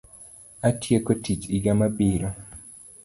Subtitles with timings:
[0.69, 2.33] Atieko tiich iga mabiro.